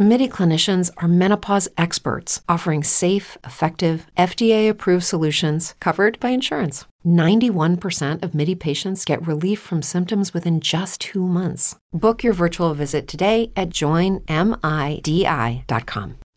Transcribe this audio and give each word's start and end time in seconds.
MIDI 0.00 0.28
clinicians 0.28 0.92
are 0.98 1.08
menopause 1.08 1.68
experts 1.76 2.40
offering 2.48 2.84
safe, 2.84 3.36
effective, 3.42 4.06
FDA 4.16 4.70
approved 4.70 5.02
solutions 5.02 5.74
covered 5.80 6.20
by 6.20 6.28
insurance. 6.28 6.84
91% 7.04 8.22
of 8.22 8.32
MIDI 8.32 8.54
patients 8.54 9.04
get 9.04 9.26
relief 9.26 9.58
from 9.58 9.82
symptoms 9.82 10.32
within 10.32 10.60
just 10.60 11.00
two 11.00 11.26
months. 11.26 11.74
Book 11.92 12.22
your 12.22 12.32
virtual 12.32 12.74
visit 12.74 13.08
today 13.08 13.50
at 13.56 13.70
joinmidi.com. 13.70 14.28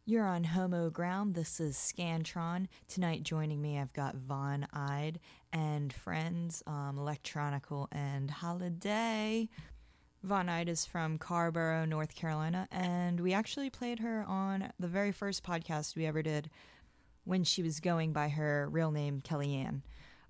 You're 0.07 0.25
on 0.25 0.43
Homoground. 0.45 1.35
This 1.35 1.59
is 1.59 1.77
Scantron. 1.77 2.65
Tonight, 2.87 3.21
joining 3.21 3.61
me, 3.61 3.77
I've 3.77 3.93
got 3.93 4.15
Von 4.15 4.65
Eyed 4.73 5.19
and 5.53 5.93
friends, 5.93 6.63
um, 6.65 6.97
Electronical 6.97 7.87
and 7.91 8.31
Holiday. 8.31 9.47
Von 10.23 10.49
Eyed 10.49 10.69
is 10.69 10.85
from 10.85 11.17
Carrboro, 11.17 11.83
North 11.85 12.13
Carolina, 12.13 12.67
and 12.71 13.19
we 13.19 13.33
actually 13.33 13.71
played 13.71 13.99
her 13.99 14.23
on 14.27 14.71
the 14.79 14.87
very 14.87 15.11
first 15.11 15.43
podcast 15.43 15.95
we 15.95 16.05
ever 16.05 16.21
did 16.21 16.51
when 17.23 17.43
she 17.43 17.63
was 17.63 17.79
going 17.79 18.13
by 18.13 18.29
her 18.29 18.69
real 18.69 18.91
name, 18.91 19.21
Kellyanne. 19.21 19.81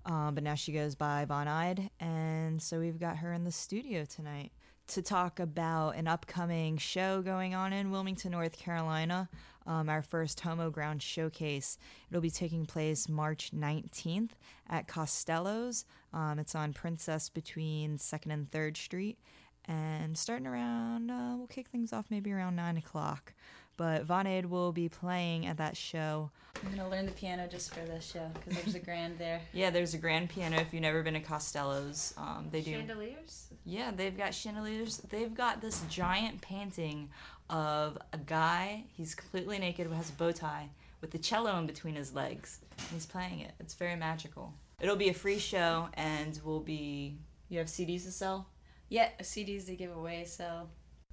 Um, 0.06 0.34
but 0.34 0.44
now 0.44 0.54
she 0.54 0.72
goes 0.72 0.94
by 0.94 1.26
Von 1.26 1.46
Eyed, 1.46 1.90
and 2.00 2.60
so 2.62 2.80
we've 2.80 2.98
got 2.98 3.18
her 3.18 3.34
in 3.34 3.44
the 3.44 3.52
studio 3.52 4.06
tonight 4.06 4.52
to 4.88 5.02
talk 5.02 5.38
about 5.38 5.90
an 5.90 6.08
upcoming 6.08 6.78
show 6.78 7.20
going 7.20 7.54
on 7.54 7.74
in 7.74 7.90
Wilmington, 7.90 8.32
North 8.32 8.58
Carolina. 8.58 9.28
Um, 9.64 9.88
our 9.88 10.02
first 10.02 10.40
Homoground 10.40 11.02
showcase. 11.02 11.78
It'll 12.10 12.20
be 12.20 12.30
taking 12.30 12.66
place 12.66 13.08
March 13.08 13.52
19th 13.54 14.30
at 14.68 14.88
Costello's. 14.88 15.84
Um, 16.12 16.40
it's 16.40 16.56
on 16.56 16.72
Princess 16.72 17.28
between 17.28 17.96
2nd 17.96 18.32
and 18.32 18.50
3rd 18.50 18.76
Street. 18.76 19.18
And 19.66 20.18
starting 20.18 20.46
around, 20.46 21.10
uh, 21.10 21.34
we'll 21.36 21.46
kick 21.46 21.68
things 21.68 21.92
off 21.92 22.06
maybe 22.10 22.32
around 22.32 22.56
9 22.56 22.76
o'clock. 22.76 23.32
But 23.76 24.04
Von 24.04 24.26
Aid 24.26 24.46
will 24.46 24.72
be 24.72 24.88
playing 24.88 25.46
at 25.46 25.56
that 25.56 25.76
show. 25.76 26.30
I'm 26.62 26.70
gonna 26.76 26.88
learn 26.88 27.06
the 27.06 27.12
piano 27.12 27.48
just 27.50 27.74
for 27.74 27.80
this 27.80 28.04
show 28.12 28.30
because 28.34 28.62
there's 28.62 28.74
a 28.74 28.78
grand 28.84 29.18
there. 29.18 29.40
Yeah, 29.52 29.70
there's 29.70 29.94
a 29.94 29.98
grand 29.98 30.28
piano 30.28 30.56
if 30.58 30.72
you've 30.72 30.82
never 30.82 31.02
been 31.02 31.14
to 31.14 31.20
Costello's. 31.20 32.14
Um, 32.16 32.48
they 32.50 32.60
do. 32.60 32.72
Chandeliers. 32.72 33.48
Yeah, 33.64 33.90
they've 33.90 34.16
got 34.16 34.34
chandeliers. 34.34 34.98
They've 34.98 35.34
got 35.34 35.60
this 35.60 35.82
giant 35.88 36.40
painting 36.42 37.08
of 37.50 37.98
a 38.12 38.18
guy. 38.18 38.84
He's 38.96 39.14
completely 39.14 39.58
naked, 39.58 39.90
has 39.90 40.10
a 40.10 40.12
bow 40.12 40.32
tie, 40.32 40.68
with 41.00 41.10
the 41.10 41.18
cello 41.18 41.58
in 41.58 41.66
between 41.66 41.94
his 41.94 42.14
legs. 42.14 42.60
He's 42.92 43.06
playing 43.06 43.40
it. 43.40 43.52
It's 43.58 43.74
very 43.74 43.96
magical. 43.96 44.52
It'll 44.80 44.96
be 44.96 45.08
a 45.08 45.14
free 45.14 45.38
show, 45.38 45.88
and 45.94 46.38
we'll 46.44 46.60
be. 46.60 47.16
You 47.48 47.58
have 47.58 47.68
CDs 47.68 48.04
to 48.04 48.10
sell, 48.12 48.46
Yeah, 48.92 49.08
CDs 49.22 49.64
they 49.64 49.74
give 49.74 49.96
away. 49.96 50.24
So 50.26 50.68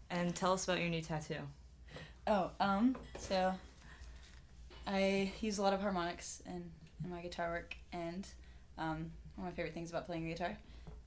and 0.09 0.35
tell 0.35 0.51
us 0.51 0.65
about 0.65 0.81
your 0.81 0.89
new 0.89 1.01
tattoo. 1.01 1.39
oh 2.27 2.51
um 2.59 2.93
so 3.17 3.53
I 4.85 5.31
use 5.39 5.59
a 5.59 5.61
lot 5.61 5.71
of 5.71 5.79
harmonics 5.79 6.43
in, 6.45 6.69
in 7.05 7.09
my 7.09 7.21
guitar 7.21 7.51
work, 7.51 7.77
and 7.93 8.27
um, 8.77 9.11
one 9.35 9.47
of 9.47 9.51
my 9.51 9.51
favorite 9.51 9.73
things 9.73 9.91
about 9.91 10.07
playing 10.07 10.25
the 10.25 10.31
guitar, 10.31 10.57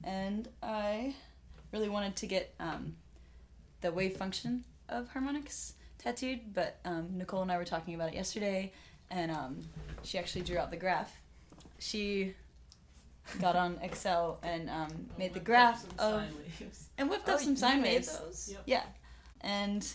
and 0.03 0.49
I 0.63 1.15
really 1.73 1.91
wanted 1.91 2.17
to 2.17 2.27
get 2.27 2.55
um, 2.59 2.95
the 3.83 3.93
wave 3.93 4.17
function 4.17 4.65
of 4.89 5.09
harmonics 5.09 5.75
tattooed, 5.99 6.55
but 6.55 6.79
um, 6.87 7.09
Nicole 7.13 7.43
and 7.43 7.53
I 7.53 7.59
were 7.59 7.67
talking 7.67 7.95
about 7.95 8.09
it 8.09 8.15
yesterday, 8.15 8.73
and 9.11 9.31
um, 9.31 9.59
she 10.05 10.17
actually 10.17 10.43
drew 10.43 10.57
out 10.57 10.71
the 10.71 10.79
graph. 10.79 11.21
She 11.81 12.35
got 13.41 13.57
on 13.57 13.79
Excel 13.83 14.39
and 14.43 14.69
um, 14.71 15.07
made 15.19 15.33
the 15.35 15.41
graph 15.41 15.85
of 15.99 16.23
and 16.99 17.09
whipped 17.11 17.29
up 17.29 17.37
Oh, 17.37 17.39
some 17.39 17.51
you 17.51 17.57
sine 17.57 17.81
made 17.83 17.95
waves. 17.95 18.19
those? 18.19 18.55
Yeah, 18.67 18.83
and 19.41 19.87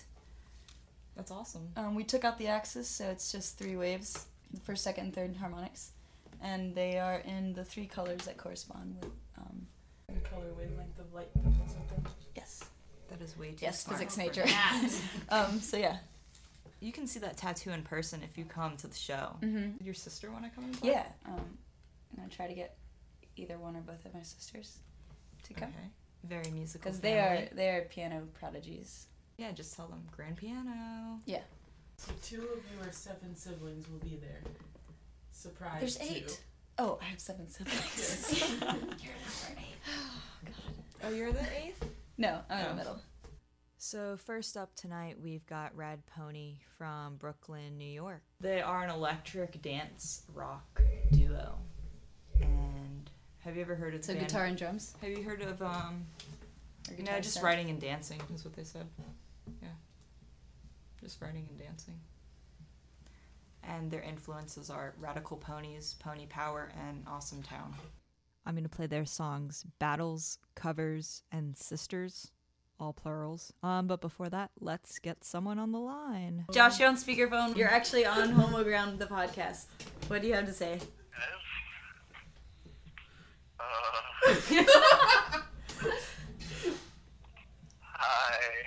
That's 1.15 1.31
awesome. 1.31 1.69
um, 1.75 1.95
we 1.95 2.03
took 2.03 2.23
out 2.23 2.37
the 2.37 2.47
axis, 2.47 2.87
so 2.87 3.05
it's 3.05 3.31
just 3.31 3.57
three 3.57 3.75
waves, 3.75 4.25
the 4.53 4.59
first, 4.61 4.83
second, 4.83 5.05
and 5.05 5.13
third 5.13 5.35
harmonics, 5.35 5.91
and 6.41 6.73
they 6.75 6.97
are 6.99 7.19
in 7.19 7.53
the 7.53 7.63
three 7.65 7.85
colors 7.87 8.21
that 8.25 8.37
correspond 8.37 8.95
with. 9.01 9.11
Um, 9.37 9.67
The 10.13 10.19
color 10.21 10.53
wavelength 10.57 10.97
of 10.99 11.13
light 11.13 11.29
or 11.35 11.51
something. 11.67 12.05
yes, 12.35 12.63
That 13.09 13.21
is 13.21 13.37
way 13.37 13.51
too 13.51 13.57
yes, 13.65 13.81
smart 13.83 13.99
physics 13.99 14.15
for 14.15 14.21
major. 14.21 14.43
that. 14.45 14.89
um, 15.29 15.59
so 15.59 15.77
yeah. 15.77 15.97
you 16.79 16.91
can 16.91 17.07
see 17.07 17.19
that 17.19 17.37
tattoo 17.37 17.71
in 17.71 17.81
person 17.83 18.21
if 18.23 18.37
you 18.37 18.45
come 18.45 18.77
to 18.77 18.87
the 18.87 18.95
show. 18.95 19.35
hmm 19.41 19.71
Did 19.77 19.85
your 19.85 19.93
sister 19.95 20.31
want 20.31 20.43
to 20.45 20.49
come 20.51 20.63
and 20.65 20.79
play? 20.79 20.91
Yeah. 20.91 21.05
Um, 21.25 21.57
I'm 22.13 22.17
gonna 22.23 22.29
try 22.29 22.47
to 22.47 22.53
get 22.53 22.75
either 23.39 23.57
one 23.57 23.75
or 23.75 23.81
both 23.81 24.05
of 24.05 24.13
my 24.13 24.21
sisters 24.21 24.79
to 25.43 25.53
come 25.53 25.69
Okay. 25.69 25.87
Very 26.23 26.49
musical. 26.51 26.83
because 26.89 26.99
they 26.99 27.19
are 27.19 27.47
they 27.53 27.69
are 27.69 27.81
piano 27.89 28.27
prodigies. 28.33 29.07
Yeah, 29.37 29.51
just 29.51 29.75
tell 29.75 29.87
them 29.87 30.03
grand 30.15 30.37
piano. 30.37 31.19
Yeah. 31.25 31.41
So 31.97 32.11
two 32.23 32.41
of 32.41 32.59
your 32.83 32.91
seven 32.91 33.35
siblings 33.35 33.87
will 33.89 33.99
be 33.99 34.17
there. 34.21 34.41
Surprise. 35.31 35.79
There's 35.79 35.97
two. 35.97 36.13
eight. 36.15 36.41
Oh, 36.79 36.99
I 37.01 37.05
have 37.05 37.19
seven 37.19 37.49
siblings. 37.49 37.79
Yes. 37.95 38.49
You're 38.61 38.69
number 38.71 39.59
eight. 39.59 40.53
Oh, 41.03 41.09
you're 41.11 41.31
the 41.31 41.45
eighth? 41.55 41.85
No, 42.17 42.39
I'm 42.49 42.57
in 42.59 42.65
Oh. 42.65 42.69
the 42.69 42.75
middle. 42.75 42.99
So, 43.77 44.17
first 44.17 44.57
up 44.57 44.73
tonight, 44.75 45.17
we've 45.21 45.45
got 45.45 45.75
Rad 45.77 45.99
Pony 46.07 46.55
from 46.79 47.17
Brooklyn, 47.17 47.77
New 47.77 47.85
York. 47.85 48.23
They 48.41 48.61
are 48.61 48.83
an 48.83 48.89
electric 48.89 49.61
dance 49.61 50.23
rock 50.33 50.81
duo. 51.11 51.59
And 53.47 53.55
have 53.55 53.55
you 53.55 53.61
ever 53.73 53.75
heard 53.81 53.95
of 53.95 54.03
So 54.03 54.11
the 54.11 54.17
band- 54.17 54.27
guitar 54.27 54.45
and 54.45 54.57
drums. 54.57 54.93
Have 54.99 55.09
you 55.09 55.23
heard 55.23 55.41
of, 55.41 55.61
um, 55.61 56.05
Or 56.89 56.91
no, 56.91 56.97
guitar 56.97 57.21
just 57.21 57.35
set? 57.35 57.43
writing 57.43 57.69
and 57.69 57.79
dancing 57.79 58.19
is 58.35 58.43
what 58.43 58.53
they 58.53 58.65
said. 58.65 58.85
Yeah. 59.61 59.69
Just 60.99 61.21
writing 61.21 61.47
and 61.49 61.57
dancing. 61.57 61.97
And 63.63 63.89
their 63.89 64.01
influences 64.01 64.69
are 64.69 64.95
Radical 64.99 65.37
Ponies, 65.37 65.95
Pony 65.97 66.25
Power, 66.25 66.73
and 66.89 67.05
Awesome 67.07 67.41
Town. 67.41 67.73
I'm 68.45 68.53
going 68.53 68.65
to 68.65 68.69
play 68.69 68.85
their 68.87 69.05
songs 69.05 69.65
Battles, 69.79 70.39
Covers, 70.55 71.23
and 71.31 71.57
Sisters, 71.57 72.31
all 72.81 72.91
plurals. 72.91 73.53
Um, 73.63 73.87
but 73.87 74.01
before 74.01 74.27
that, 74.27 74.51
let's 74.59 74.99
get 74.99 75.23
someone 75.23 75.57
on 75.57 75.71
the 75.71 75.79
line. 75.79 76.43
Josh, 76.51 76.81
you're 76.81 76.89
on 76.89 76.97
speakerphone. 76.97 77.55
You're 77.55 77.69
actually 77.71 78.05
on 78.05 78.33
Homoground, 78.33 78.97
the 78.97 79.05
podcast. 79.05 79.67
What 80.09 80.21
do 80.21 80.27
you 80.27 80.33
have 80.33 80.47
to 80.47 80.53
say? 80.53 80.81
Hi. 87.81 88.63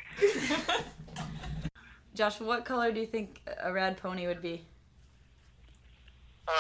Josh, 2.15 2.41
what 2.41 2.65
color 2.65 2.91
do 2.93 3.01
you 3.01 3.07
think 3.07 3.41
a 3.63 3.73
rad 3.73 3.97
pony 3.97 4.27
would 4.27 4.43
be? 4.43 4.67
Uh, 6.47 6.53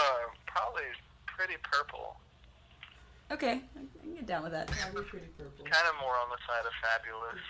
probably 0.46 0.84
pretty 1.26 1.56
purple. 1.70 2.16
Okay, 3.30 3.60
I 3.76 3.80
can 4.02 4.14
get 4.14 4.26
down 4.26 4.42
with 4.42 4.52
that. 4.52 4.68
Probably 4.68 5.02
pretty 5.04 5.26
purple. 5.36 5.64
Kind 5.64 5.86
of 5.88 5.94
more 6.00 6.16
on 6.16 6.30
the 6.30 6.38
side 6.46 6.66
of 6.66 6.72
fabulous. 6.82 7.40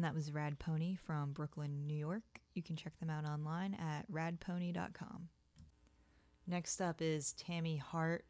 And 0.00 0.04
that 0.06 0.14
was 0.14 0.32
Rad 0.32 0.58
Pony 0.58 0.96
from 0.96 1.32
Brooklyn, 1.32 1.86
New 1.86 1.92
York. 1.92 2.22
You 2.54 2.62
can 2.62 2.74
check 2.74 2.98
them 2.98 3.10
out 3.10 3.26
online 3.26 3.74
at 3.74 4.10
radpony.com. 4.10 5.28
Next 6.46 6.80
up 6.80 7.02
is 7.02 7.34
Tammy 7.34 7.76
Hart, 7.76 8.24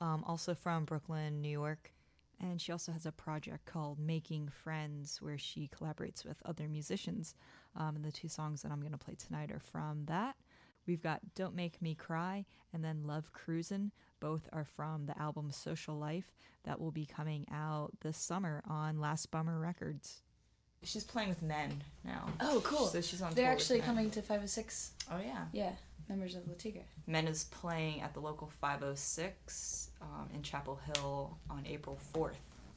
um, 0.00 0.24
also 0.26 0.54
from 0.54 0.86
Brooklyn, 0.86 1.42
New 1.42 1.50
York. 1.50 1.92
And 2.40 2.58
she 2.58 2.72
also 2.72 2.90
has 2.90 3.04
a 3.04 3.12
project 3.12 3.66
called 3.66 3.98
Making 3.98 4.48
Friends, 4.48 5.20
where 5.20 5.36
she 5.36 5.68
collaborates 5.68 6.24
with 6.24 6.40
other 6.46 6.70
musicians. 6.70 7.34
Um, 7.76 7.96
and 7.96 8.04
the 8.06 8.12
two 8.12 8.28
songs 8.28 8.62
that 8.62 8.72
I'm 8.72 8.80
going 8.80 8.92
to 8.92 8.96
play 8.96 9.16
tonight 9.16 9.50
are 9.50 9.60
from 9.60 10.06
that. 10.06 10.36
We've 10.86 11.02
got 11.02 11.34
Don't 11.34 11.54
Make 11.54 11.82
Me 11.82 11.94
Cry 11.94 12.46
and 12.72 12.82
then 12.82 13.06
Love 13.06 13.30
Cruisin'. 13.34 13.92
Both 14.20 14.48
are 14.54 14.64
from 14.64 15.04
the 15.04 15.20
album 15.20 15.50
Social 15.52 15.96
Life 15.96 16.32
that 16.64 16.80
will 16.80 16.92
be 16.92 17.04
coming 17.04 17.44
out 17.52 17.90
this 18.00 18.16
summer 18.16 18.62
on 18.66 18.98
Last 18.98 19.30
Bummer 19.30 19.58
Records. 19.58 20.22
She's 20.82 21.04
playing 21.04 21.28
with 21.28 21.42
men 21.42 21.82
now. 22.04 22.26
Oh, 22.40 22.62
cool. 22.64 22.86
So 22.86 23.00
she's 23.00 23.20
on 23.20 23.34
They're 23.34 23.50
actually 23.50 23.80
coming 23.80 24.10
to 24.12 24.22
506. 24.22 24.92
Oh, 25.12 25.18
yeah. 25.22 25.44
Yeah, 25.52 25.72
members 26.08 26.34
of 26.34 26.48
Le 26.48 26.54
Tigre. 26.54 26.84
Men 27.06 27.28
is 27.28 27.44
playing 27.44 28.00
at 28.00 28.14
the 28.14 28.20
local 28.20 28.50
506 28.60 29.90
um, 30.00 30.28
in 30.34 30.42
Chapel 30.42 30.80
Hill 30.94 31.36
on 31.50 31.64
April 31.66 31.98
4th. 32.14 32.32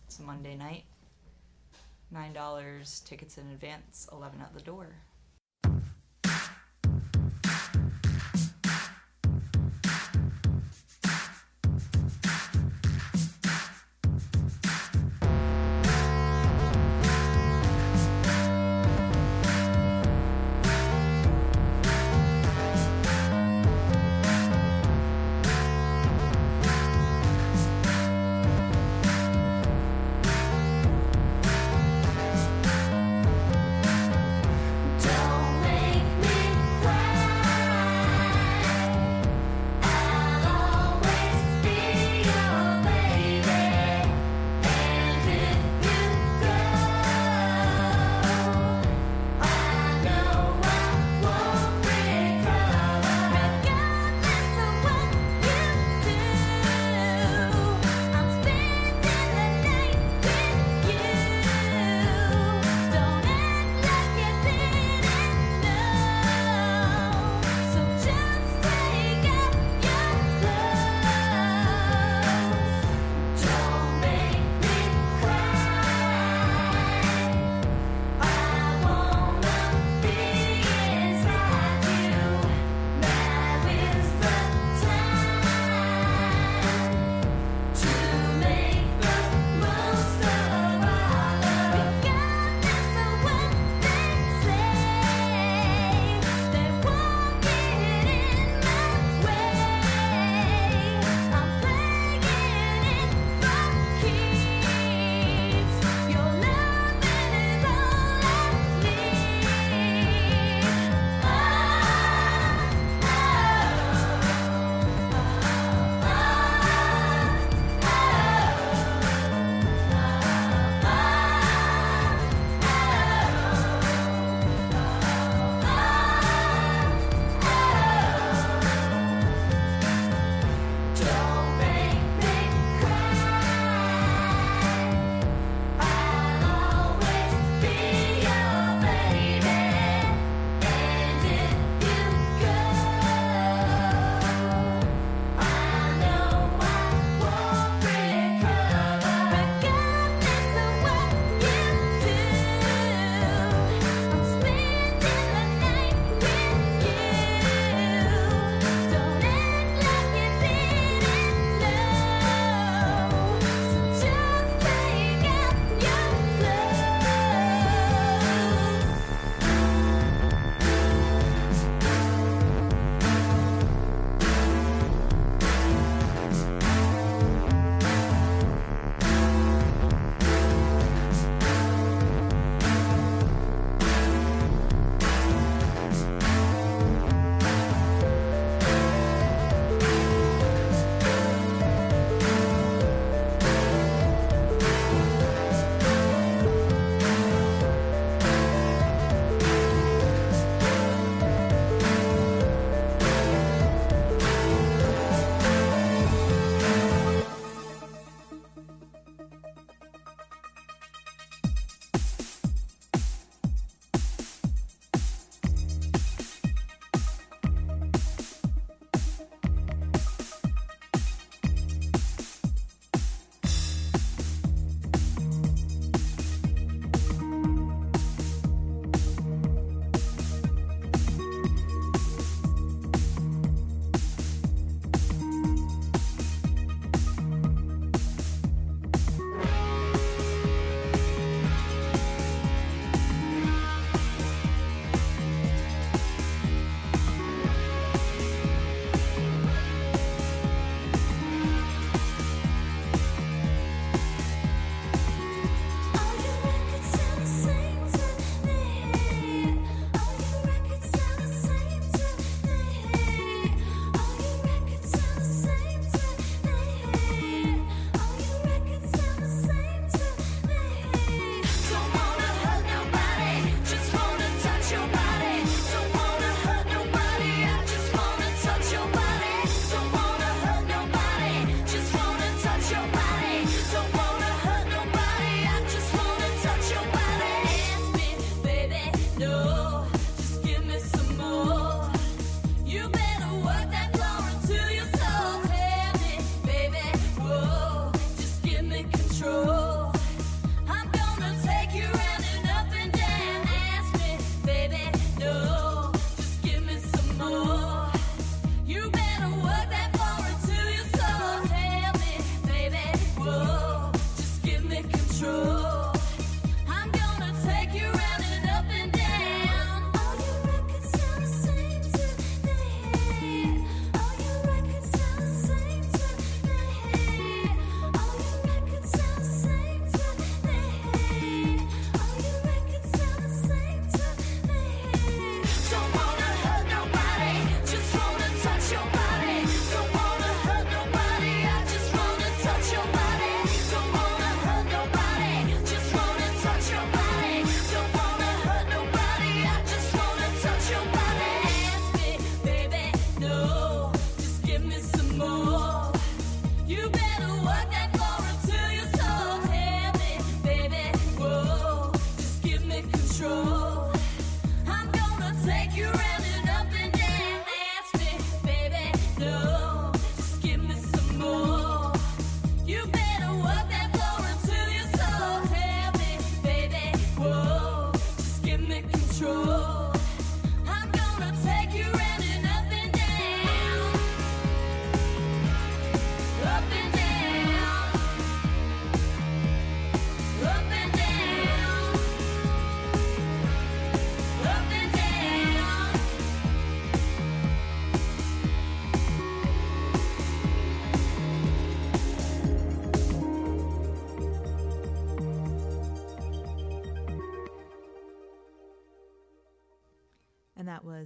It's 0.06 0.20
a 0.20 0.24
Monday 0.24 0.56
night. 0.56 0.84
$9 2.14 3.06
tickets 3.06 3.38
in 3.38 3.48
advance, 3.52 4.08
11 4.12 4.42
at 4.42 4.54
the 4.54 4.62
door. 4.62 4.88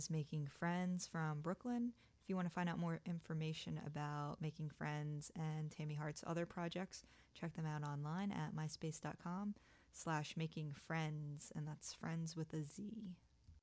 Making 0.10 0.48
Friends 0.48 1.08
from 1.08 1.42
Brooklyn. 1.42 1.92
If 2.22 2.30
you 2.30 2.36
want 2.36 2.48
to 2.48 2.54
find 2.54 2.68
out 2.68 2.80
more 2.80 3.00
information 3.06 3.80
about 3.86 4.38
Making 4.42 4.70
Friends 4.70 5.32
and 5.36 5.72
Tammy 5.72 5.96
Hart's 5.96 6.24
other 6.28 6.46
projects, 6.46 7.06
check 7.34 7.54
them 7.56 7.66
out 7.66 7.88
online 7.88 8.32
at 8.32 8.56
myspace.com 8.56 9.56
slash 9.92 10.36
making 10.38 10.74
friends, 10.74 11.52
and 11.56 11.68
that's 11.68 11.94
friends 11.94 12.36
with 12.36 12.54
a 12.54 12.64
Z. 12.64 12.92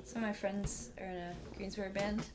Some 0.05 0.23
of 0.23 0.29
my 0.29 0.33
friends 0.33 0.91
are 1.01 1.07
in 1.07 1.17
a 1.17 1.35
Greensboro 1.57 1.91
band, 1.91 2.27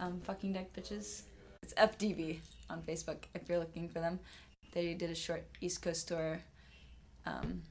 um, 0.00 0.20
Fucking 0.20 0.52
Deck 0.52 0.72
Bitches. 0.72 1.22
It's 1.62 1.74
FDB 1.74 2.38
on 2.70 2.82
Facebook 2.82 3.24
if 3.34 3.48
you're 3.48 3.58
looking 3.58 3.88
for 3.88 4.00
them. 4.00 4.20
They 4.72 4.94
did 4.94 5.10
a 5.10 5.14
short 5.14 5.46
East 5.60 5.82
Coast 5.82 6.08
tour 6.08 6.40
um, 7.26 7.62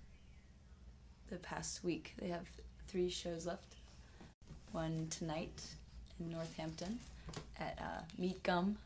the 1.30 1.38
past 1.38 1.84
week. 1.84 2.14
They 2.20 2.28
have 2.28 2.48
three 2.88 3.10
shows 3.10 3.46
left. 3.46 3.77
One 4.78 5.08
tonight 5.10 5.64
in 6.20 6.30
Northampton 6.30 7.00
at 7.60 7.80
uh, 7.82 8.02
Meat 8.20 8.44
Gum, 8.44 8.78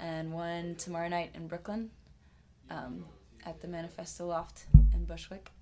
and 0.00 0.32
one 0.32 0.74
tomorrow 0.74 1.06
night 1.06 1.30
in 1.34 1.46
Brooklyn 1.46 1.92
um, 2.70 3.04
at 3.44 3.60
the 3.60 3.68
Manifesto 3.68 4.26
Loft 4.26 4.64
in 4.92 5.04
Bushwick, 5.04 5.52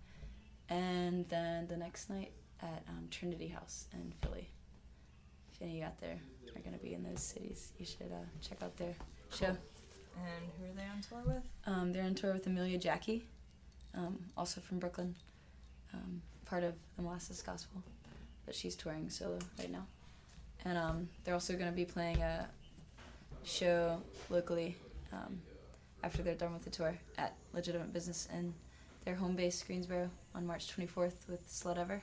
and 0.70 1.28
then 1.28 1.66
the 1.66 1.76
next 1.76 2.08
night 2.08 2.32
at 2.62 2.84
um, 2.88 3.06
Trinity 3.10 3.48
House 3.48 3.84
in 3.92 4.14
Philly. 4.22 4.48
If 5.52 5.60
any 5.60 5.72
of 5.72 5.76
you 5.76 5.84
out 5.84 6.00
there 6.00 6.18
are 6.56 6.60
going 6.60 6.78
to 6.78 6.82
be 6.82 6.94
in 6.94 7.02
those 7.02 7.20
cities, 7.20 7.72
you 7.78 7.84
should 7.84 8.10
uh, 8.10 8.24
check 8.40 8.62
out 8.62 8.74
their 8.78 8.94
show. 9.30 9.48
And 9.48 10.48
who 10.58 10.70
are 10.70 10.74
they 10.74 10.88
on 10.90 11.02
tour 11.06 11.34
with? 11.34 11.42
Um, 11.66 11.92
they're 11.92 12.04
on 12.04 12.14
tour 12.14 12.32
with 12.32 12.46
Amelia 12.46 12.78
Jackie, 12.78 13.26
um, 13.94 14.18
also 14.38 14.62
from 14.62 14.78
Brooklyn, 14.78 15.14
um, 15.92 16.22
part 16.46 16.64
of 16.64 16.72
the 16.96 17.02
Molasses 17.02 17.42
Gospel, 17.42 17.82
but 18.46 18.54
she's 18.54 18.74
touring 18.76 19.08
solo 19.10 19.38
right 19.58 19.70
now. 19.70 19.86
And 20.64 20.78
um, 20.78 21.08
they're 21.24 21.34
also 21.34 21.54
going 21.54 21.66
to 21.66 21.72
be 21.72 21.84
playing 21.84 22.22
a 22.22 22.48
show 23.44 24.00
locally 24.30 24.76
um, 25.12 25.40
after 26.02 26.22
they're 26.22 26.34
done 26.34 26.52
with 26.54 26.64
the 26.64 26.70
tour 26.70 26.96
at 27.18 27.34
Legitimate 27.52 27.92
Business 27.92 28.28
in 28.32 28.54
their 29.04 29.14
home 29.14 29.36
base, 29.36 29.62
Greensboro, 29.62 30.10
on 30.34 30.46
March 30.46 30.74
24th 30.74 31.28
with 31.28 31.46
Slut 31.48 31.76
Ever. 31.78 32.02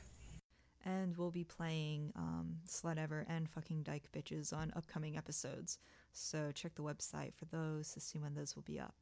and 0.86 1.18
we'll 1.18 1.32
be 1.32 1.44
playing 1.44 2.12
um, 2.16 2.58
Sled 2.66 2.98
Ever 3.00 3.26
and 3.28 3.50
Fucking 3.50 3.84
Dyke 3.84 4.10
Bitches 4.14 4.54
on 4.56 4.72
upcoming 4.76 5.18
episodes. 5.18 5.80
So 6.14 6.52
check 6.54 6.76
the 6.76 6.84
website 6.84 7.34
for 7.34 7.46
those 7.46 7.92
to 7.94 8.00
see 8.00 8.20
when 8.20 8.36
those 8.36 8.56
will 8.56 8.64
be 8.64 8.80
up. 8.80 8.94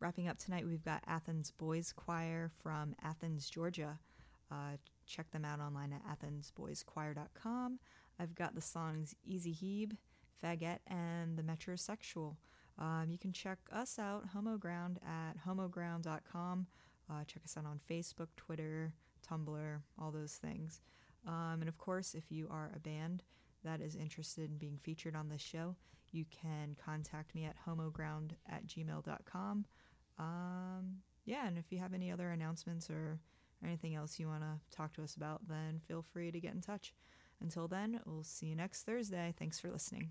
Wrapping 0.00 0.28
up 0.28 0.38
tonight, 0.38 0.66
we've 0.66 0.84
got 0.84 1.02
Athens 1.06 1.52
Boys 1.52 1.92
Choir 1.92 2.50
from 2.62 2.94
Athens, 3.02 3.48
Georgia. 3.48 3.98
Uh, 4.50 4.76
check 5.06 5.30
them 5.30 5.44
out 5.44 5.60
online 5.60 5.92
at 5.92 6.02
athensboyschoir.com. 6.18 7.78
I've 8.18 8.34
got 8.34 8.54
the 8.54 8.60
songs 8.60 9.14
Easy 9.24 9.52
Heeb, 9.52 9.96
Faggot, 10.42 10.78
and 10.86 11.36
The 11.36 11.42
Metrosexual. 11.42 12.36
Um, 12.78 13.06
you 13.08 13.18
can 13.18 13.32
check 13.32 13.58
us 13.72 13.98
out, 13.98 14.24
Homoground, 14.34 14.96
at 15.06 15.36
homoground.com. 15.46 16.66
Uh, 17.10 17.24
check 17.26 17.42
us 17.44 17.56
out 17.56 17.64
on 17.64 17.80
Facebook, 17.88 18.28
Twitter, 18.36 18.92
Tumblr, 19.28 19.80
all 20.00 20.10
those 20.10 20.34
things. 20.34 20.80
Um, 21.26 21.58
and 21.60 21.68
of 21.68 21.78
course, 21.78 22.14
if 22.14 22.30
you 22.30 22.48
are 22.50 22.70
a 22.74 22.78
band 22.78 23.22
that 23.64 23.80
is 23.80 23.96
interested 23.96 24.50
in 24.50 24.58
being 24.58 24.78
featured 24.82 25.16
on 25.16 25.28
this 25.28 25.40
show, 25.40 25.76
you 26.12 26.24
can 26.30 26.76
contact 26.82 27.34
me 27.34 27.44
at 27.44 27.56
homoground 27.66 28.32
at 28.48 28.66
gmail.com. 28.66 29.64
Um, 30.18 30.96
yeah, 31.24 31.46
and 31.46 31.58
if 31.58 31.70
you 31.70 31.78
have 31.78 31.94
any 31.94 32.10
other 32.10 32.30
announcements 32.30 32.88
or 32.88 33.18
anything 33.64 33.94
else 33.94 34.18
you 34.18 34.28
want 34.28 34.42
to 34.42 34.76
talk 34.76 34.92
to 34.94 35.02
us 35.02 35.14
about, 35.14 35.48
then 35.48 35.80
feel 35.86 36.02
free 36.02 36.30
to 36.30 36.40
get 36.40 36.54
in 36.54 36.60
touch. 36.60 36.92
Until 37.40 37.68
then, 37.68 38.00
we'll 38.06 38.24
see 38.24 38.46
you 38.46 38.56
next 38.56 38.84
Thursday. 38.84 39.34
Thanks 39.38 39.60
for 39.60 39.70
listening. 39.70 40.10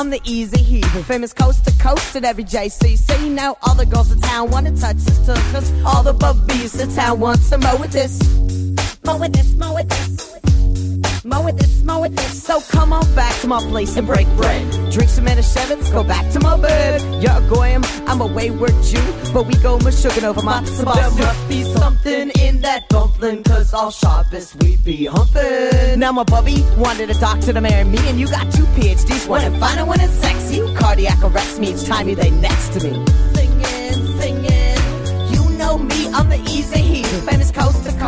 I'm 0.00 0.08
the 0.08 0.20
easy 0.24 0.62
heathen. 0.62 1.02
Famous 1.02 1.34
coast 1.34 1.66
to 1.66 1.78
coast 1.78 2.16
at 2.16 2.24
every 2.24 2.42
JCC. 2.42 3.30
Now 3.30 3.58
all 3.60 3.74
the 3.74 3.84
girls 3.84 4.10
in 4.10 4.18
town 4.18 4.50
wanna 4.50 4.74
touch 4.74 4.96
this. 4.96 5.18
Cause 5.52 5.70
all 5.84 6.02
the 6.02 6.14
bubbies 6.14 6.80
in 6.80 6.90
town 6.94 7.20
want 7.20 7.42
to 7.50 7.58
mow 7.58 7.76
with 7.76 7.92
this. 7.92 8.18
Mow 9.04 9.18
with 9.18 9.34
this, 9.34 9.54
mow 9.56 9.74
with 9.74 9.90
this. 9.90 10.29
With 11.38 11.58
this, 11.58 11.82
with 11.82 12.16
this. 12.16 12.42
So 12.42 12.60
come 12.60 12.92
on 12.92 13.14
back 13.14 13.34
to 13.40 13.46
my 13.46 13.60
place 13.60 13.96
and 13.96 14.06
break 14.06 14.26
bread. 14.36 14.70
Drink 14.92 15.08
some 15.08 15.24
Manischewitz, 15.24 15.90
go 15.92 16.04
back 16.04 16.30
to 16.32 16.40
my 16.40 16.56
bed. 16.60 17.00
You're 17.22 17.32
a 17.32 17.48
goyim, 17.48 17.82
I'm 18.06 18.20
a 18.20 18.26
wayward 18.26 18.74
Jew. 18.82 19.02
But 19.32 19.46
we 19.46 19.54
go 19.54 19.78
mashugging 19.78 20.24
over 20.24 20.42
my 20.42 20.60
There 20.62 21.10
must 21.10 21.48
be 21.48 21.62
something 21.64 22.30
in 22.40 22.60
that 22.60 22.88
dumpling. 22.88 23.42
Cause 23.44 23.72
all 23.72 23.90
Shabbos 23.90 24.54
we 24.60 24.76
be 24.78 25.06
humping. 25.06 25.98
Now 25.98 26.12
my 26.12 26.24
bubby 26.24 26.64
wanted 26.76 27.10
a 27.10 27.14
doctor 27.14 27.52
to 27.52 27.60
marry 27.60 27.84
me. 27.84 27.98
And 28.08 28.20
you 28.20 28.28
got 28.28 28.52
two 28.52 28.64
PhDs, 28.76 29.26
one 29.28 29.44
in 29.44 29.58
fine 29.58 29.78
and 29.78 29.88
one 29.88 30.00
in 30.00 30.08
sexy. 30.08 30.56
You 30.56 30.74
cardiac 30.76 31.22
arrest 31.22 31.58
me 31.58 31.72
each 31.72 31.84
time 31.84 32.08
you 32.08 32.16
lay 32.16 32.30
next 32.30 32.74
to 32.74 32.80
me. 32.84 33.04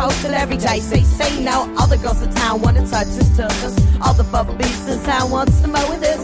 To 0.09 0.37
every 0.37 0.57
day. 0.57 0.79
Say, 0.79 1.01
say 1.01 1.43
now, 1.43 1.61
all 1.77 1.87
the 1.87 1.97
girls 1.97 2.21
in 2.21 2.29
town 2.33 2.61
wanna 2.61 2.85
touch 2.87 3.07
this 3.07 3.29
to 3.37 3.45
us. 3.45 3.75
All 4.01 4.13
the 4.13 4.23
bubbies 4.23 4.91
in 4.91 5.03
town 5.03 5.31
wants 5.31 5.61
to 5.61 5.67
mow 5.67 5.89
with 5.89 6.01
this. 6.01 6.23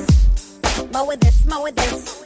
Mow 0.93 1.05
with 1.05 1.19
this, 1.19 1.45
mow 1.45 1.63
with 1.63 1.75
this. 1.75 2.25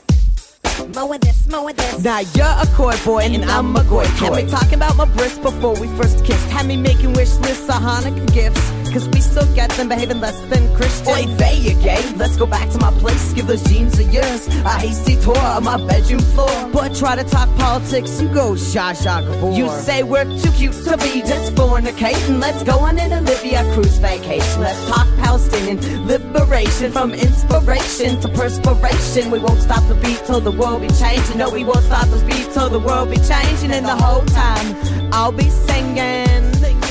Mow 0.95 1.07
with 1.07 1.21
this, 1.21 1.47
mow 1.47 1.65
with 1.65 1.77
this. 1.77 2.03
Now 2.03 2.19
you're 2.19 2.45
a 2.45 2.65
coy 2.75 2.95
boy 3.05 3.23
and 3.23 3.45
I'm 3.45 3.75
a 3.75 3.83
goy 3.83 4.05
toy. 4.17 4.35
Had 4.35 4.45
me 4.45 4.49
talking 4.49 4.73
about 4.75 4.95
my 4.95 5.05
breasts 5.05 5.39
before 5.39 5.79
we 5.79 5.87
first 5.97 6.25
kissed. 6.25 6.49
Had 6.49 6.65
me 6.65 6.77
making 6.77 7.13
wish 7.13 7.33
lists 7.39 7.69
of 7.69 7.81
Hanukkah 7.81 8.33
gifts. 8.33 8.82
Cause 8.93 9.09
we 9.09 9.21
still 9.21 9.51
get 9.55 9.71
them 9.71 9.89
behaving 9.89 10.19
less 10.19 10.39
than 10.41 10.71
Christian. 10.75 11.07
Oi, 11.07 11.25
there 11.37 11.55
you 11.55 11.73
gay. 11.81 12.03
Let's 12.15 12.37
go 12.37 12.45
back 12.45 12.69
to 12.69 12.77
my 12.77 12.91
place. 12.91 13.33
Give 13.33 13.47
those 13.47 13.63
jeans 13.63 13.97
a 13.97 14.03
yours 14.03 14.45
a 14.47 14.69
hasty 14.69 15.15
tour 15.19 15.35
of 15.35 15.63
my 15.63 15.77
bedroom 15.87 16.19
floor. 16.19 16.69
But 16.71 16.95
try 16.95 17.15
to 17.15 17.23
talk 17.23 17.49
politics, 17.57 18.21
you 18.21 18.29
go 18.29 18.51
Zsa 18.51 18.93
Zsa 18.93 19.25
Gabor. 19.25 19.57
You 19.57 19.67
say 19.81 20.03
we're 20.03 20.25
too 20.25 20.51
cute 20.51 20.73
to 20.85 20.95
be 20.97 21.21
just 21.21 21.55
fornicating. 21.55 22.39
Let's 22.39 22.61
go 22.63 22.77
on 22.77 22.99
an 22.99 23.11
Olivia 23.13 23.63
cruise 23.73 23.97
vacation. 23.97 24.61
Let's 24.61 24.87
talk 24.87 25.07
Palestinian 25.17 25.79
liberation 26.05 26.91
from 26.91 27.15
inspiration 27.15 28.21
to 28.21 28.29
perspiration. 28.29 29.31
We 29.31 29.39
won't 29.39 29.61
stop 29.61 29.87
the 29.87 29.95
beat 29.95 30.21
till 30.27 30.39
the 30.39 30.51
world 30.51 30.81
be 30.81 30.89
changing. 30.89 31.39
No, 31.39 31.49
we 31.49 31.63
won't 31.63 31.83
stop 31.83 32.07
the 32.09 32.23
beat 32.27 32.53
till 32.53 32.69
the 32.69 32.79
world 32.79 33.09
be 33.09 33.17
changing. 33.17 33.71
And 33.71 33.87
the 33.87 33.95
whole 33.95 34.23
time 34.25 34.75
I'll 35.11 35.31
be 35.31 35.49
singing, 35.49 36.53
singing, 36.61 36.82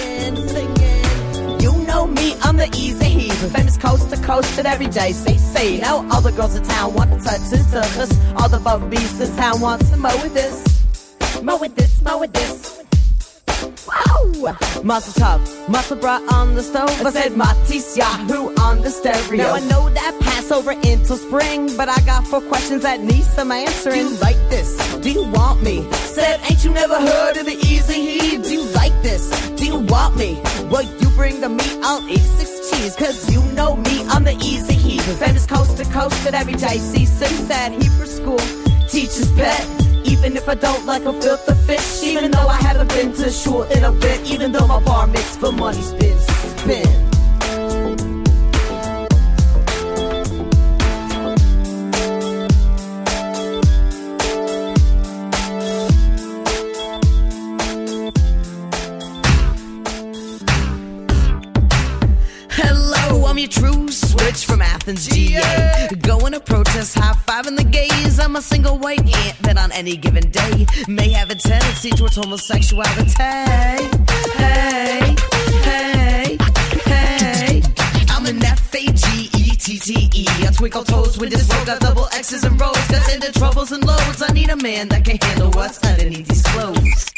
the 2.62 2.79
easy 2.79 3.05
heat. 3.07 3.33
Famous 3.33 3.77
coast 3.77 4.11
to 4.11 4.16
coast 4.22 4.59
at 4.59 4.66
every 4.66 4.87
JCC. 4.87 5.81
Now 5.81 6.09
all 6.11 6.20
the 6.20 6.33
girls 6.33 6.55
in 6.55 6.62
town 6.62 6.94
want 6.94 7.11
to 7.11 7.18
touch 7.18 7.40
this 7.51 7.66
surface. 7.70 8.12
All 8.37 8.48
the 8.48 8.59
bubbies 8.59 9.20
in 9.20 9.35
town 9.37 9.61
want 9.61 9.85
to 9.87 9.96
mow 9.96 10.16
with 10.22 10.35
this. 10.35 10.55
Mow 11.42 11.59
with 11.59 11.75
this, 11.75 12.01
mow 12.03 12.18
with 12.18 12.33
this. 12.33 12.79
Wow! 13.87 14.57
Muscle 14.83 15.12
tough, 15.12 15.68
muscle 15.68 15.96
bra 15.96 16.20
on 16.33 16.55
the 16.55 16.62
stove. 16.62 16.90
I 17.07 17.11
said 17.11 17.33
Matisyahu 17.33 18.59
on 18.59 18.81
the 18.83 18.90
stereo. 18.90 19.42
Now 19.42 19.55
I 19.55 19.61
know 19.61 19.88
that 19.90 20.18
Passover 20.20 20.72
into 20.72 21.16
spring, 21.16 21.77
but 21.77 21.88
I 21.88 22.01
got 22.03 22.27
four 22.27 22.40
questions 22.42 22.83
that 22.83 23.01
need 23.01 23.25
some 23.25 23.51
answering. 23.51 24.03
Do 24.03 24.09
you 24.09 24.16
like 24.20 24.40
this? 24.51 24.96
Do 24.98 25.11
you 25.11 25.25
want 25.31 25.62
me? 25.62 25.88
Said, 25.92 26.40
ain't 26.48 26.64
you 26.64 26.72
never 26.72 26.98
heard 26.98 27.37
of 27.37 27.46
the 27.46 27.55
easy 27.55 27.94
heat? 27.94 28.42
Do 28.42 28.53
you 28.53 28.64
like 28.72 28.94
this? 29.03 29.31
Do 29.57 29.66
you 29.66 29.79
want 29.79 30.16
me? 30.16 30.40
Bring 31.16 31.40
the 31.40 31.48
meat, 31.48 31.79
I'll 31.83 32.09
eat 32.09 32.18
six 32.18 32.70
cheese. 32.70 32.96
Cause 32.96 33.31
you 33.33 33.42
know 33.53 33.77
me, 33.77 34.05
I'm 34.09 34.25
the 34.25 34.35
easy 34.35 34.75
heat. 34.75 35.03
Famous 35.18 35.46
coast 35.46 35.77
to 35.79 35.85
coast 35.85 36.27
at 36.27 36.35
every 36.35 36.55
JC. 36.55 37.07
Said 37.07 37.72
Hebrew 37.72 38.07
school, 38.07 38.38
teacher's 38.88 39.31
pet. 39.33 39.66
Even 40.05 40.37
if 40.37 40.48
I 40.48 40.55
don't 40.55 40.85
like 40.87 41.05
a 41.05 41.12
filter 41.20 41.55
fish, 41.55 42.03
even 42.03 42.31
though 42.31 42.48
I 42.48 42.57
haven't 42.57 42.88
been 42.88 43.12
to 43.14 43.31
shore 43.31 43.66
in 43.68 43.85
a 43.85 43.92
bit, 43.92 44.20
even 44.31 44.53
though 44.53 44.66
my 44.66 44.81
bar 44.83 45.07
mitzvah 45.07 45.53
money's 45.53 45.92
been 45.92 46.18
spent. 46.18 47.02
Switch 64.33 64.47
from 64.47 64.62
Athens, 64.62 65.09
GA. 65.09 65.88
Going 66.01 66.33
to 66.33 66.40
protest, 66.40 66.99
high 66.99 67.14
five 67.27 67.47
in 67.47 67.55
the 67.55 67.64
gaze. 67.64 68.18
I'm 68.18 68.37
a 68.37 68.40
single 68.40 68.79
white 68.79 69.01
ant 69.01 69.38
that 69.42 69.59
on 69.59 69.71
any 69.73 69.97
given 69.97 70.31
day 70.31 70.66
may 70.88 71.11
have 71.11 71.31
a 71.31 71.35
tendency 71.35 71.90
towards 71.90 72.16
homosexuality. 72.16 73.11
Hey, 73.18 73.90
hey, 74.37 75.16
hey, 75.64 76.38
hey. 76.87 77.62
I'm 78.09 78.25
an 78.25 78.42
F 78.42 78.75
A 78.75 78.87
G 78.87 79.29
E 79.37 79.57
T 79.57 79.79
T 79.79 80.09
E. 80.14 80.27
I 80.47 80.51
twinkle 80.57 80.85
toes 80.85 81.18
when 81.18 81.29
this 81.29 81.47
road 81.53 81.66
got 81.66 81.81
double 81.81 82.07
X's 82.12 82.45
and 82.45 82.59
rows. 82.59 82.88
Got 82.88 83.12
into 83.12 83.33
troubles 83.33 83.73
and 83.73 83.85
loads. 83.85 84.23
I 84.23 84.33
need 84.33 84.49
a 84.49 84.57
man 84.57 84.88
that 84.88 85.05
can 85.05 85.18
handle 85.21 85.51
what's 85.51 85.83
underneath 85.85 86.29
these 86.29 86.42
clothes. 86.42 87.12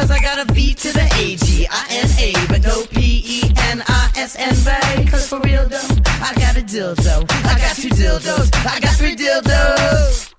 Cause 0.00 0.10
I 0.10 0.18
got 0.18 0.38
a 0.38 0.50
V 0.54 0.72
to 0.72 0.92
the 0.94 1.06
A 1.18 1.36
G 1.36 1.66
I 1.70 1.86
N 1.90 2.08
A, 2.18 2.32
but 2.48 2.62
no 2.62 2.86
P 2.86 3.22
E 3.22 3.52
N 3.68 3.84
I 3.86 4.10
S 4.16 4.34
N 4.34 4.54
bae. 4.64 5.04
Cause 5.10 5.28
for 5.28 5.40
real 5.40 5.68
though, 5.68 5.76
I 6.06 6.32
got 6.36 6.56
a 6.56 6.62
dildo. 6.62 7.30
I 7.44 7.58
got 7.58 7.76
two 7.76 7.90
dildos. 7.90 8.48
I 8.64 8.80
got 8.80 8.96
three 8.96 9.14
dildos. 9.14 10.32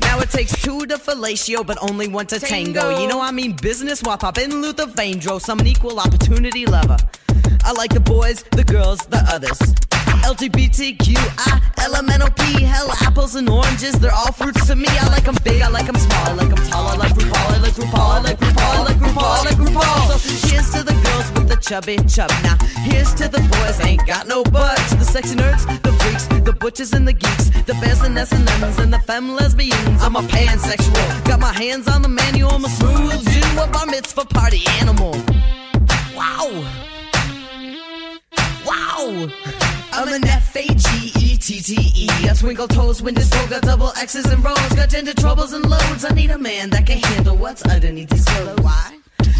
Now 0.00 0.18
it 0.18 0.28
takes 0.30 0.60
two 0.60 0.86
to 0.86 0.96
fellatio, 0.96 1.64
but 1.64 1.78
only 1.80 2.08
one 2.08 2.26
to 2.26 2.40
tango. 2.40 2.98
You 2.98 3.06
know 3.06 3.20
I 3.20 3.30
mean 3.30 3.54
business 3.54 4.02
while 4.02 4.18
poppin' 4.18 4.60
Luther 4.60 4.86
Vandross. 4.86 5.48
I'm 5.48 5.60
an 5.60 5.68
equal 5.68 6.00
opportunity 6.00 6.66
lover. 6.66 6.96
I 7.62 7.70
like 7.70 7.92
the 7.94 8.00
boys, 8.00 8.42
the 8.50 8.64
girls, 8.64 8.98
the 9.06 9.24
others. 9.30 9.56
LGBTQI, 10.28 11.58
LMNOP, 11.88 12.60
hell, 12.60 12.90
apples 13.00 13.34
and 13.34 13.48
oranges, 13.48 13.94
they're 13.94 14.12
all 14.12 14.30
fruits 14.30 14.66
to 14.66 14.76
me. 14.76 14.86
I 14.86 15.08
like 15.08 15.24
them 15.24 15.36
big, 15.42 15.62
I 15.62 15.68
like 15.68 15.86
them 15.86 15.96
small, 15.96 16.28
I 16.28 16.32
like 16.34 16.50
them 16.50 16.66
tall, 16.68 16.86
I 16.86 16.96
like 16.96 17.12
RuPaul, 17.12 17.54
I 17.54 17.58
like 17.58 17.72
RuPaul, 17.72 18.10
I 18.10 18.20
like 18.20 18.38
RuPaul, 18.38 18.60
I 18.60 18.82
like 18.82 18.96
RuPaul, 18.98 19.22
I 19.22 19.42
like 19.44 19.56
RuPaul. 19.56 20.18
So 20.18 20.48
here's 20.48 20.70
to 20.72 20.82
the 20.82 20.92
girls 20.92 21.32
with 21.32 21.48
the 21.48 21.56
chubby 21.56 21.96
chub. 22.06 22.28
Now 22.42 22.58
here's 22.82 23.14
to 23.14 23.28
the 23.28 23.40
boys, 23.40 23.80
ain't 23.80 24.06
got 24.06 24.28
no 24.28 24.44
butts. 24.44 24.94
The 24.96 25.04
sexy 25.04 25.34
nerds, 25.34 25.64
the 25.80 25.92
freaks, 25.92 26.26
the 26.44 26.52
butches 26.52 26.92
and 26.92 27.08
the 27.08 27.14
geeks, 27.14 27.48
the 27.64 27.72
bears 27.80 28.02
and 28.02 28.18
S&Ms 28.18 28.78
and 28.80 28.92
the 28.92 28.98
femme 28.98 29.34
lesbians. 29.34 30.02
I'm 30.02 30.14
a 30.14 30.20
pansexual, 30.20 31.24
got 31.24 31.40
my 31.40 31.54
hands 31.54 31.88
on 31.88 32.02
the 32.02 32.10
manual, 32.10 32.50
I'm 32.50 32.66
a 32.66 32.68
smooth 32.68 33.26
Jew, 33.32 33.62
a 33.62 33.66
bar 33.66 33.86
mitzvah 33.86 34.26
party 34.26 34.60
animal. 34.78 35.12
Wow. 36.14 36.52
Wow! 38.66 39.77
I'm 39.92 40.12
an 40.12 40.26
F 40.26 40.54
A 40.56 40.66
G 40.66 41.12
E 41.18 41.36
T 41.36 41.60
T 41.60 41.92
E. 41.94 42.08
I 42.28 42.34
twinkle 42.34 42.68
toes 42.68 43.02
when 43.02 43.14
this 43.14 43.30
got 43.30 43.62
double 43.62 43.92
X's 43.96 44.24
and 44.26 44.44
rows. 44.44 44.58
Got 44.74 44.90
gender 44.90 45.14
troubles 45.14 45.52
and 45.52 45.68
loads. 45.68 46.04
I 46.04 46.10
need 46.14 46.30
a 46.30 46.38
man 46.38 46.70
that 46.70 46.86
can 46.86 46.98
handle 46.98 47.36
what's 47.36 47.62
underneath 47.62 48.10
these 48.10 48.24
clothes. 48.24 48.60
Why? 48.60 48.98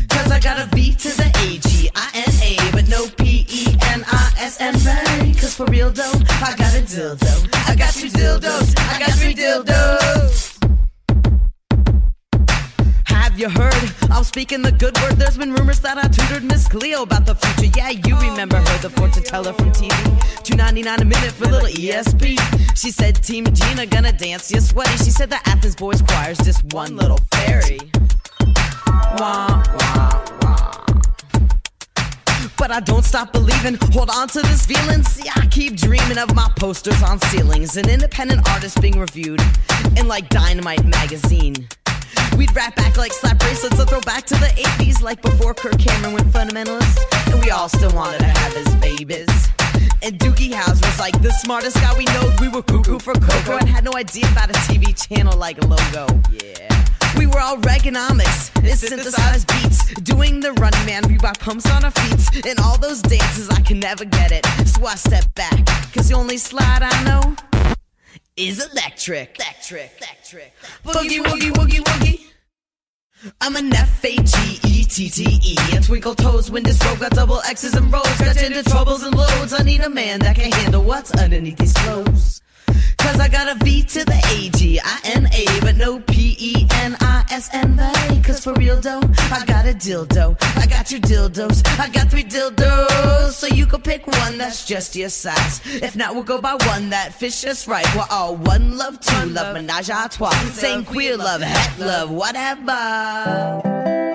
Cause 0.08 0.30
I 0.32 0.40
got 0.40 0.58
a 0.61 0.66
V 0.74 0.94
to 0.94 1.08
the 1.08 1.28
A 1.44 1.58
G 1.58 1.90
I 1.94 2.11
N 2.14 2.32
A, 2.42 2.72
but 2.72 2.88
no 2.88 3.06
P 3.16 3.46
E 3.48 3.66
N 3.92 4.04
I 4.06 4.32
S 4.38 4.61
N 4.61 4.74
A. 4.74 5.34
Cause 5.34 5.54
for 5.54 5.66
real 5.66 5.90
though, 5.90 6.12
I 6.28 6.54
got 6.56 6.74
a 6.74 6.82
dildo. 6.82 7.54
I 7.68 7.76
got 7.76 7.92
two 7.94 8.08
dildos. 8.08 8.78
I 8.78 8.98
got 8.98 9.11
three 9.18 9.34
dildos. 9.34 10.47
Have 13.38 13.55
you 13.55 13.62
heard? 13.62 14.11
I'm 14.11 14.24
speaking 14.24 14.62
the 14.62 14.72
good 14.72 15.01
word. 15.01 15.12
There's 15.12 15.38
been 15.38 15.53
rumors 15.53 15.79
that 15.81 15.96
I 15.96 16.09
tutored 16.09 16.42
Miss 16.42 16.66
Cleo 16.66 17.03
about 17.03 17.24
the 17.24 17.37
future. 17.37 17.70
Yeah, 17.77 17.90
you 17.90 18.18
remember 18.18 18.57
her, 18.57 18.79
the 18.79 18.90
fortune 18.90 19.22
teller 19.22 19.53
from 19.53 19.70
TV. 19.70 20.42
Two 20.42 20.57
ninety 20.57 20.83
nine 20.83 21.01
a 21.01 21.05
minute 21.05 21.31
for 21.31 21.44
little 21.44 21.68
ESP. 21.68 22.37
She 22.77 22.90
said 22.90 23.22
Team 23.22 23.44
Gina 23.44 23.87
gonna 23.87 24.11
dance 24.11 24.51
you 24.51 24.61
sweaty. 24.61 24.90
She 25.05 25.12
said 25.12 25.31
the 25.31 25.38
Athens 25.48 25.77
Boys 25.77 26.03
Choir's 26.03 26.38
just 26.38 26.64
one 26.74 26.96
little 26.96 27.20
fairy. 27.31 27.79
Wah, 29.20 29.62
wah, 29.79 30.24
wah. 30.42 30.85
But 32.59 32.72
I 32.72 32.81
don't 32.81 33.05
stop 33.05 33.33
believing. 33.33 33.79
Hold 33.92 34.11
on 34.11 34.27
to 34.31 34.42
this 34.42 34.66
feeling. 34.66 35.05
See, 35.05 35.31
I 35.37 35.46
keep 35.46 35.77
dreaming 35.77 36.18
of 36.18 36.35
my 36.35 36.51
posters 36.59 37.05
on 37.05 37.20
ceilings. 37.20 37.77
An 37.77 37.88
independent 37.88 38.51
artist 38.51 38.83
being 38.83 38.98
reviewed 38.98 39.40
in 39.96 40.09
like 40.09 40.29
Dynamite 40.29 40.85
magazine. 40.85 41.68
We'd 42.38 42.55
rap 42.55 42.77
back 42.77 42.96
like 42.96 43.12
slap 43.12 43.40
bracelets, 43.40 43.81
a 43.81 43.85
throwback 43.85 44.24
to 44.27 44.35
the 44.35 44.46
80s, 44.46 45.03
like 45.03 45.20
before 45.20 45.55
Kirk 45.55 45.77
Cameron 45.77 46.14
went 46.14 46.29
fundamentalist. 46.29 46.96
And 47.33 47.42
we 47.42 47.51
all 47.51 47.68
still 47.68 47.90
wanted 47.90 48.20
to 48.20 48.27
have 48.27 48.55
his 48.55 48.72
babies. 48.77 49.27
And 50.05 50.16
Doogie 50.20 50.53
Howser 50.53 50.87
was 50.87 51.01
like 51.01 51.20
the 51.20 51.33
smartest 51.33 51.79
guy 51.79 51.98
we 51.98 52.05
know. 52.05 52.33
We 52.40 52.46
were 52.46 52.62
cuckoo 52.62 53.01
for 53.01 53.14
Coco 53.14 53.57
and 53.57 53.68
had 53.68 53.83
no 53.83 53.90
idea 53.96 54.31
about 54.31 54.51
a 54.51 54.59
TV 54.70 54.94
channel 54.94 55.37
like 55.37 55.61
Logo. 55.64 56.07
Yeah. 56.31 56.85
We 57.18 57.27
were 57.27 57.40
all 57.40 57.57
Reaganomics, 57.57 58.55
and 58.57 58.79
synthesized 58.79 59.48
beats. 59.48 59.92
Doing 60.03 60.38
the 60.38 60.53
running 60.53 60.87
man, 60.87 61.03
we 61.09 61.18
Reebok 61.18 61.40
pumps 61.40 61.68
on 61.72 61.85
our 61.85 61.90
feet. 61.90 62.46
And 62.46 62.61
all 62.61 62.79
those 62.79 63.03
dances, 63.03 63.51
I 63.51 63.61
can 63.62 63.81
never 63.81 64.05
get 64.05 64.31
it. 64.31 64.46
So 64.68 64.87
I 64.87 64.94
step 64.94 65.24
back, 65.35 65.66
cause 65.92 66.09
the 66.09 66.14
only 66.14 66.38
slide 66.38 66.83
I 66.85 67.03
know 67.03 67.58
is 68.38 68.64
electric. 68.70 69.37
Electric, 69.38 69.92
electric. 69.98 70.53
Boogie, 70.85 71.22
woogie, 71.24 71.51
woogie, 71.53 71.81
woogie. 71.81 72.24
I'm 73.40 73.57
an 73.57 73.74
F 73.74 74.05
A 74.05 74.16
G 74.16 74.61
E 74.64 74.85
T 74.85 75.11
T 75.11 75.40
E. 75.42 75.57
And 75.74 75.85
twinkle 75.85 76.14
toes 76.14 76.51
when 76.51 76.62
this 76.62 76.83
road 76.87 77.01
got 77.01 77.11
double 77.11 77.40
X's 77.40 77.74
and 77.74 77.92
rows. 77.92 78.18
Got 78.18 78.37
gender 78.37 78.62
troubles 78.62 79.03
and 79.03 79.14
loads. 79.14 79.53
I 79.53 79.64
need 79.64 79.81
a 79.81 79.90
man 79.90 80.20
that 80.20 80.37
can 80.37 80.53
handle 80.53 80.85
what's 80.85 81.11
underneath 81.12 81.59
these 81.59 81.72
clothes. 81.72 82.40
Cause 82.99 83.21
I 83.21 83.29
got 83.29 83.49
a 83.49 83.64
V 83.64 83.83
to 83.83 84.05
the 84.05 84.21
A 84.33 84.51
G 84.57 84.81
I 84.83 85.01
N 85.05 85.27
A, 85.33 85.61
but 85.61 85.77
no 85.77 86.01
P 86.01 86.37
E 86.38 86.67
N 86.75 86.97
I 87.01 87.25
S 87.31 87.49
N 87.53 87.79
A. 87.79 88.23
Cause 88.23 88.43
for 88.43 88.53
real 88.55 88.81
though, 88.81 89.01
I 89.31 89.45
got 89.47 89.67
a 89.67 89.73
dildo. 89.73 90.37
I 90.57 90.67
got 90.67 90.87
two 90.87 91.01
dildos. 91.01 91.67
I 91.79 91.88
got 91.88 92.11
three 92.11 92.25
dildos. 92.25 93.31
So 93.33 93.47
you 93.47 93.67
can 93.67 93.81
pick 93.83 94.07
one 94.07 94.38
that's 94.38 94.64
just 94.64 94.97
your 94.97 95.09
size. 95.09 95.61
If 95.67 95.97
not, 95.97 96.14
we'll 96.14 96.25
go 96.25 96.41
by 96.41 96.55
one 96.67 96.91
that 96.91 97.14
fits 97.14 97.41
just 97.43 97.67
right. 97.67 97.87
We're 97.95 98.07
all 98.11 98.37
one 98.37 98.77
love, 98.77 99.01
two 99.01 99.27
love, 99.27 99.55
menage 99.55 99.91
a 99.91 100.09
trois. 100.11 100.31
Same 100.53 100.85
queer 100.85 101.17
love, 101.17 101.43
het 101.43 101.79
love, 101.79 102.11
whatever. 102.11 104.08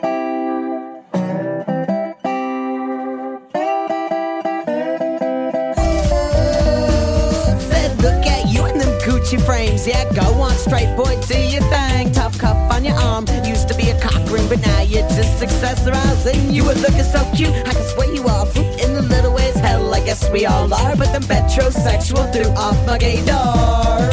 Gucci 9.34 9.46
frames. 9.46 9.88
Yeah, 9.88 10.12
go 10.14 10.42
on, 10.42 10.52
straight 10.52 10.96
boy, 10.96 11.20
do 11.28 11.38
your 11.38 11.62
thing. 11.64 12.12
Tough 12.12 12.38
cuff 12.38 12.58
on 12.72 12.86
your 12.86 12.96
arm. 12.96 13.26
Used 13.46 13.68
to 13.70 13.76
be 13.76 13.90
a 13.90 14.00
cock 14.00 14.22
ring, 14.32 14.48
but 14.48 14.62
now 14.62 14.82
you're 14.82 15.08
just 15.10 15.42
accessorizing. 15.44 16.54
You 16.54 16.66
were 16.66 16.76
looking 16.76 17.04
so 17.04 17.20
cute, 17.36 17.50
I 17.50 17.74
can 17.74 17.84
swear 17.90 18.14
you 18.14 18.24
are. 18.28 18.46
Fruit 18.46 18.66
in 18.82 18.94
the 18.94 19.02
little 19.02 19.34
ways, 19.34 19.56
hell, 19.56 19.94
I 19.94 20.00
guess 20.02 20.30
we 20.30 20.46
all 20.46 20.72
are. 20.74 20.96
But 20.96 21.12
the 21.14 21.20
metrosexual 21.20 22.32
threw 22.34 22.52
off 22.52 22.78
my 22.86 22.98
gaydar. 22.98 24.12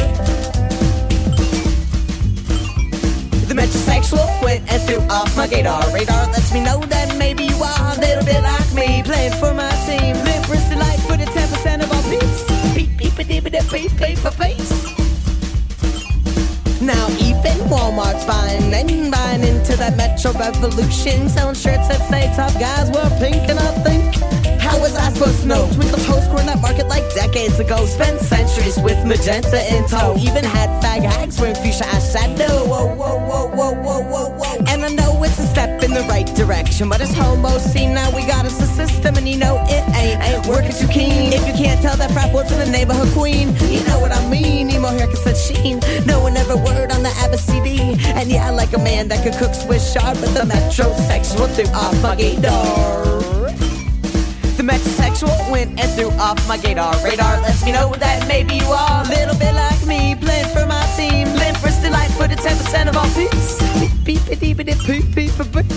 The 3.47 3.53
metrosexual 3.53 4.43
went 4.43 4.71
and 4.71 4.81
threw 4.83 5.01
off 5.09 5.35
my 5.35 5.47
gaydar. 5.47 5.93
Radar 5.93 6.27
lets 6.27 6.53
me 6.53 6.63
know 6.63 6.79
that 6.79 7.17
maybe 7.17 7.43
you 7.43 7.55
are 7.55 7.95
a 7.95 7.99
little 7.99 8.25
bit 8.25 8.41
like 8.41 8.73
me. 8.73 9.03
Playing 9.03 9.33
for 9.33 9.53
my 9.53 9.71
team. 9.85 10.15
Live 10.25 10.49
wrist 10.49 10.71
light 10.75 10.99
for 11.01 11.17
the 11.17 11.25
10% 11.25 11.83
of 11.83 11.91
our 11.91 12.03
peeps. 12.09 12.73
Beep, 12.73 12.97
beep, 12.97 13.17
beep, 13.17 13.43
beep, 13.43 13.51
beep, 13.51 13.71
beep, 13.71 13.97
paper 13.97 14.31
face. 14.31 14.90
Now 16.81 17.07
even 17.21 17.57
Walmart's 17.69 18.25
buying 18.25 18.73
and 18.73 19.11
buying 19.11 19.43
into 19.43 19.77
that 19.77 19.95
Metro 19.95 20.31
Revolution. 20.33 21.29
Selling 21.29 21.53
shirts 21.53 21.87
that 21.87 22.01
say 22.09 22.25
top 22.35 22.53
guys 22.59 22.89
were 22.89 23.07
pink 23.19 23.47
and 23.49 23.59
I 23.59 23.71
think 23.83 24.01
how 24.59 24.79
was 24.79 24.95
I 24.95 25.11
supposed 25.11 25.41
to 25.41 25.47
know? 25.47 25.69
Twinkle 25.73 25.99
toes 25.99 26.27
were 26.29 26.39
in 26.39 26.45
that 26.45 26.61
market 26.61 26.87
like 26.87 27.03
decades 27.13 27.59
ago. 27.59 27.85
Spent 27.85 28.19
centuries 28.21 28.77
with 28.79 28.97
magenta 29.05 29.59
in 29.73 29.85
tow. 29.87 30.15
Even 30.17 30.43
had 30.43 30.69
fag 30.81 31.03
hags 31.03 31.39
wearing 31.39 31.55
fuchsia 31.55 31.83
eyeshadow. 31.83 32.67
Whoa, 32.67 32.95
whoa, 32.95 33.19
whoa, 33.19 33.47
whoa, 33.47 33.73
whoa, 33.73 34.01
whoa, 34.01 34.29
whoa. 34.37 34.57
And 34.69 34.85
I 34.85 34.89
know 34.89 35.10
in 35.91 36.01
the 36.01 36.07
right 36.07 36.27
direction, 36.35 36.87
but 36.87 37.01
it's 37.01 37.13
homo 37.13 37.57
scene 37.57 37.93
now. 37.93 38.15
We 38.15 38.25
got 38.25 38.45
us 38.45 38.59
a 38.61 38.65
system, 38.65 39.15
and 39.17 39.27
you 39.27 39.37
know 39.37 39.57
it 39.67 39.83
ain't 39.95 40.21
ain't 40.23 40.45
working 40.47 40.71
too 40.71 40.87
keen. 40.87 41.33
If 41.33 41.45
you 41.45 41.53
can't 41.53 41.81
tell 41.81 41.97
that 41.97 42.11
frat 42.11 42.33
wasn't 42.33 42.63
the 42.63 42.71
neighborhood 42.71 43.11
queen, 43.13 43.53
you 43.67 43.83
know 43.85 43.99
what 43.99 44.11
I 44.11 44.21
mean. 44.29 44.69
Emo 44.69 44.87
haircut 44.89 45.17
said 45.17 45.37
sheen. 45.37 45.79
No 46.05 46.21
one 46.21 46.37
ever 46.37 46.55
word 46.55 46.91
on 46.91 47.03
the 47.03 47.13
ABCD. 47.23 47.99
And 48.15 48.31
yeah, 48.31 48.47
I 48.47 48.51
like 48.51 48.73
a 48.73 48.79
man 48.79 49.09
that 49.09 49.23
could 49.23 49.33
cook 49.33 49.53
Swiss 49.53 49.93
chard, 49.93 50.17
but 50.21 50.31
the 50.33 50.45
metrosexual 50.51 51.47
threw 51.55 51.67
off 51.73 51.95
my 52.01 52.15
gaydar. 52.15 53.51
The 54.57 54.63
metrosexual 54.63 55.51
went 55.51 55.79
and 55.79 55.91
threw 55.93 56.11
off 56.19 56.39
my 56.47 56.57
gaydar. 56.57 57.03
Radar 57.03 57.41
lets 57.41 57.65
me 57.65 57.73
know 57.73 57.93
that 57.95 58.27
maybe 58.27 58.55
you 58.55 58.65
are 58.65 59.03
a 59.03 59.07
little 59.09 59.37
bit 59.37 59.53
like 59.53 59.85
me, 59.85 60.15
playing 60.15 60.49
for 60.55 60.65
my 60.65 60.85
team. 60.95 61.27
Limp 61.35 61.61
wrist 61.63 61.70
delight 61.91 62.11
for 62.11 62.27
the 62.27 62.35
10% 62.35 62.87
of 62.87 62.95
peeps. 63.15 63.59
Beep, 64.05 64.23
beep, 64.25 64.39
beep, 64.39 64.57
beep, 64.57 64.77
beep, 64.87 65.15
beep, 65.15 65.37
beep, 65.37 65.51
beep. 65.51 65.67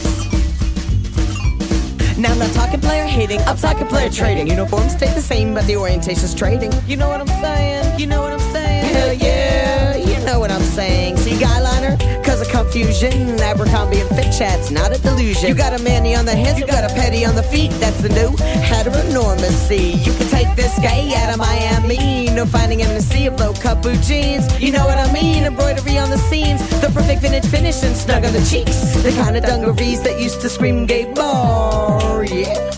Now 2.17 2.31
I'm 2.31 2.39
not 2.39 2.53
talking 2.53 2.81
player 2.81 3.05
hating, 3.05 3.41
I'm 3.41 3.57
talking 3.57 3.89
player 3.89 4.09
trading. 4.09 4.47
Uniforms 4.47 4.93
stay 4.93 5.13
the 5.13 5.21
same, 5.21 5.55
but 5.55 5.67
the 5.67 5.77
orientation's 5.77 6.35
trading. 6.35 6.73
You 6.87 6.97
know 6.97 7.09
what 7.09 7.21
I'm 7.21 7.35
saying? 7.43 7.99
You 7.99 8.07
know 8.07 8.21
what 8.23 8.33
I'm 8.33 8.53
saying? 8.53 8.95
Hell 8.95 9.13
yeah, 9.13 9.97
you 9.97 10.25
know 10.25 10.39
what 10.39 10.53
I'm 10.53 10.63
saying. 10.63 11.17
See, 11.17 11.37
guy 11.37 11.59
liner, 11.61 11.97
cause 12.37 12.49
come 12.49 12.65
confusion. 12.65 13.39
Abercrombie 13.41 14.01
and 14.01 14.09
Fitch 14.17 14.39
chat's 14.39 14.71
not 14.71 14.95
a 14.95 15.01
delusion. 15.01 15.49
You 15.49 15.55
got 15.55 15.79
a 15.79 15.83
manny 15.83 16.15
on 16.17 16.25
the 16.25 16.35
hands, 16.35 16.59
you 16.59 16.67
got 16.67 16.91
a 16.91 16.93
petty 16.95 17.25
on 17.25 17.35
the 17.35 17.43
feet. 17.43 17.71
That's 17.73 18.01
the 18.01 18.09
new 18.09 18.31
heteronormacy. 18.71 20.05
You 20.05 20.13
can 20.13 20.29
take 20.29 20.57
this 20.57 20.77
gay 20.81 21.13
out 21.17 21.33
of 21.33 21.39
Miami. 21.39 22.31
No 22.35 22.47
finding 22.47 22.81
him 22.81 22.91
in 22.91 22.97
a 22.97 23.01
sea 23.01 23.27
of 23.27 23.39
low 23.39 23.53
cut 23.55 23.83
boot 23.83 24.01
jeans. 24.03 24.45
You 24.61 24.73
know 24.73 24.85
what 24.87 24.99
I 24.99 25.13
mean? 25.13 25.45
Embroidery 25.45 25.99
on 25.99 26.11
the 26.11 26.19
seams. 26.19 26.61
The 26.81 26.91
perfect 26.93 27.23
vintage 27.23 27.47
finish 27.47 27.83
and 27.83 27.97
snug 27.97 28.25
on 28.25 28.33
the 28.33 28.45
cheeks. 28.45 28.95
The 29.03 29.13
kind 29.13 29.37
of 29.37 29.45
dungarees 29.45 30.03
that 30.03 30.21
used 30.21 30.41
to 30.41 30.49
scream 30.49 30.87
gay 30.87 31.13
bar. 31.13 32.25
Yeah. 32.25 32.71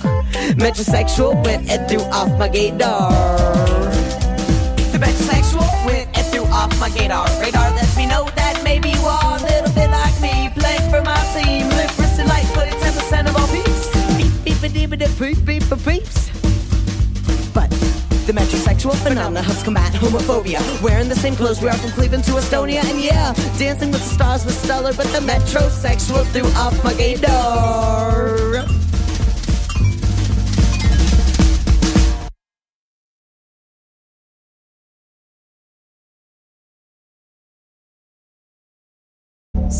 Metrosexual 0.63 1.43
went 1.45 1.71
and 1.71 1.89
threw 1.89 2.03
off 2.13 2.31
my 2.39 2.49
gaydar. 2.49 3.11
The 4.93 4.99
metrosexual 4.99 5.87
went 5.87 6.09
and 6.17 6.27
threw 6.29 6.45
off 6.45 6.79
my 6.79 6.91
gaydar. 6.91 7.27
Radar 7.41 7.66
metrosexual 18.87 19.03
phenomena 19.03 19.43
helps 19.43 19.63
combat 19.63 19.93
homophobia. 19.93 20.83
Wearing 20.83 21.09
the 21.09 21.15
same 21.17 21.35
clothes 21.35 21.61
we 21.61 21.69
are 21.69 21.77
from 21.77 21.91
Cleveland 21.91 22.25
to 22.25 22.33
Estonia, 22.33 22.85
and 22.85 23.03
yeah, 23.03 23.33
dancing 23.59 23.91
with 23.91 24.01
the 24.01 24.15
stars 24.15 24.45
was 24.45 24.57
stellar. 24.57 24.93
But 24.93 25.07
the 25.07 25.21
metrosexual 25.21 26.25
threw 26.33 26.47
off 26.55 26.83
my 26.85 26.93
gaydar. 26.93 28.86